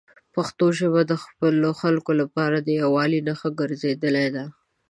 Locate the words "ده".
4.35-4.45